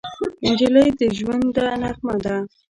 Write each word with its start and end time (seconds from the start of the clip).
نجلۍ 0.47 0.89
د 0.99 1.01
ژونده 1.17 1.65
نغمه 1.81 2.15
ده. 2.23 2.35